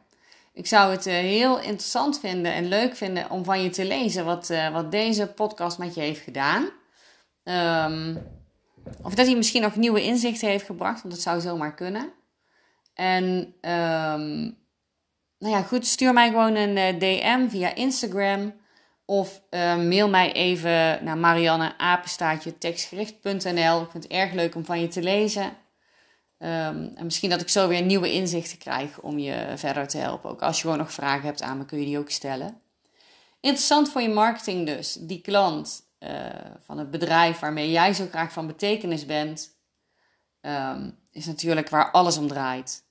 Ik 0.57 0.67
zou 0.67 0.91
het 0.91 1.07
uh, 1.07 1.13
heel 1.13 1.59
interessant 1.59 2.19
vinden 2.19 2.53
en 2.53 2.67
leuk 2.67 2.95
vinden 2.95 3.29
om 3.29 3.43
van 3.43 3.63
je 3.63 3.69
te 3.69 3.85
lezen 3.85 4.25
wat, 4.25 4.49
uh, 4.49 4.69
wat 4.69 4.91
deze 4.91 5.27
podcast 5.27 5.77
met 5.77 5.95
je 5.95 6.01
heeft 6.01 6.21
gedaan. 6.21 6.69
Um, 7.91 8.27
of 9.01 9.13
dat 9.15 9.25
hij 9.25 9.35
misschien 9.35 9.61
nog 9.61 9.75
nieuwe 9.75 10.03
inzichten 10.03 10.47
heeft 10.47 10.65
gebracht, 10.65 11.01
want 11.01 11.13
dat 11.13 11.23
zou 11.23 11.41
zomaar 11.41 11.75
kunnen. 11.75 12.11
En 12.93 13.23
um, 13.61 14.57
nou 15.39 15.55
ja, 15.55 15.61
goed, 15.61 15.85
stuur 15.85 16.13
mij 16.13 16.29
gewoon 16.29 16.55
een 16.55 16.99
DM 16.99 17.47
via 17.49 17.75
Instagram. 17.75 18.53
Of 19.05 19.41
mail 19.77 20.09
mij 20.09 20.31
even 20.31 21.03
naar 21.03 21.17
Marianne 21.17 21.77
Apenstaatje 21.77 22.57
tekstgericht.nl. 22.57 23.81
Ik 23.81 23.91
vind 23.91 24.03
het 24.03 24.07
erg 24.07 24.33
leuk 24.33 24.55
om 24.55 24.65
van 24.65 24.79
je 24.79 24.87
te 24.87 25.01
lezen. 25.01 25.51
Um, 26.39 26.91
en 26.95 27.03
misschien 27.03 27.29
dat 27.29 27.41
ik 27.41 27.49
zo 27.49 27.67
weer 27.67 27.81
nieuwe 27.81 28.11
inzichten 28.11 28.57
krijg 28.57 28.99
om 28.99 29.19
je 29.19 29.53
verder 29.55 29.87
te 29.87 29.97
helpen. 29.97 30.29
Ook 30.29 30.41
als 30.41 30.55
je 30.55 30.61
gewoon 30.61 30.77
nog 30.77 30.91
vragen 30.91 31.25
hebt 31.25 31.41
aan 31.41 31.57
me, 31.57 31.65
kun 31.65 31.79
je 31.79 31.85
die 31.85 31.99
ook 31.99 32.09
stellen. 32.09 32.61
Interessant 33.39 33.89
voor 33.89 34.01
je 34.01 34.09
marketing 34.09 34.65
dus. 34.65 34.93
Die 34.93 35.21
klant 35.21 35.87
uh, 35.99 36.25
van 36.59 36.77
het 36.77 36.91
bedrijf 36.91 37.39
waarmee 37.39 37.71
jij 37.71 37.93
zo 37.93 38.07
graag 38.09 38.31
van 38.31 38.47
betekenis 38.47 39.05
bent, 39.05 39.57
um, 40.41 40.97
is 41.11 41.25
natuurlijk 41.25 41.69
waar 41.69 41.91
alles 41.91 42.17
om 42.17 42.27
draait. 42.27 42.85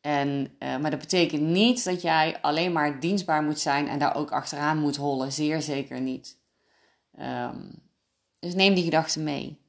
En, 0.00 0.56
uh, 0.58 0.76
maar 0.76 0.90
dat 0.90 1.00
betekent 1.00 1.42
niet 1.42 1.84
dat 1.84 2.02
jij 2.02 2.38
alleen 2.40 2.72
maar 2.72 3.00
dienstbaar 3.00 3.42
moet 3.42 3.60
zijn 3.60 3.88
en 3.88 3.98
daar 3.98 4.16
ook 4.16 4.32
achteraan 4.32 4.78
moet 4.78 4.96
hollen. 4.96 5.32
Zeer 5.32 5.62
zeker 5.62 6.00
niet. 6.00 6.38
Um, 7.20 7.82
dus 8.38 8.54
neem 8.54 8.74
die 8.74 8.84
gedachten 8.84 9.22
mee. 9.22 9.61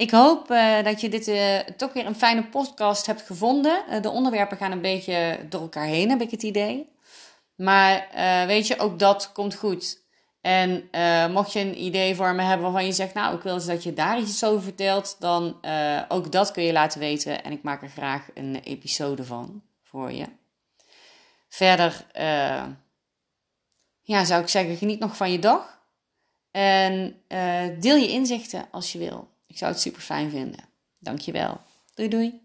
Ik 0.00 0.10
hoop 0.10 0.50
uh, 0.50 0.82
dat 0.82 1.00
je 1.00 1.08
dit 1.08 1.28
uh, 1.28 1.58
toch 1.58 1.92
weer 1.92 2.06
een 2.06 2.14
fijne 2.14 2.44
podcast 2.44 3.06
hebt 3.06 3.22
gevonden. 3.22 4.02
de 4.02 4.10
onderwerpen 4.10 4.56
gaan 4.56 4.72
een 4.72 4.80
beetje 4.80 5.38
door 5.48 5.60
elkaar 5.60 5.86
heen, 5.86 6.10
heb 6.10 6.20
ik 6.20 6.30
het 6.30 6.42
idee. 6.42 6.88
Maar 7.54 8.08
weet 8.46 8.66
je, 8.66 8.78
ook 8.78 8.98
dat 8.98 9.32
komt 9.32 9.54
goed. 9.54 10.02
En 10.40 10.90
mocht 11.32 11.52
je 11.52 11.60
een 11.60 11.82
idee 11.82 12.14
voor 12.14 12.34
me 12.34 12.42
hebben 12.42 12.62
waarvan 12.62 12.86
je 12.86 12.92
zegt, 12.92 13.14
nou, 13.14 13.36
ik 13.36 13.42
wil 13.42 13.54
eens 13.54 13.66
dat 13.66 13.82
je 13.82 13.92
daar 13.92 14.18
iets 14.18 14.44
over 14.44 14.62
vertelt, 14.62 15.16
dan 15.18 15.60
ook 16.08 16.32
dat 16.32 16.50
kun 16.50 16.62
je 16.62 16.72
laten 16.72 17.00
weten. 17.00 17.44
En 17.44 17.52
ik 17.52 17.62
maak 17.62 17.82
er 17.82 17.88
graag 17.88 18.28
een 18.34 18.60
episode 18.64 19.24
van 19.24 19.62
voor 19.82 20.12
je. 20.12 20.26
Verder, 21.48 22.06
ja, 24.02 24.24
zou 24.24 24.42
ik 24.42 24.48
zeggen, 24.48 24.76
geniet 24.76 25.00
nog 25.00 25.16
van 25.16 25.32
je 25.32 25.38
dag. 25.38 25.80
En 26.50 27.22
deel 27.80 27.96
je 27.96 28.08
inzichten 28.08 28.68
als 28.70 28.92
je 28.92 28.98
wil. 28.98 29.28
Ik 29.50 29.58
zou 29.58 29.72
het 29.72 29.80
super 29.80 30.00
fijn 30.00 30.30
vinden. 30.30 30.68
Dankjewel. 30.98 31.60
Doei 31.94 32.08
doei. 32.08 32.40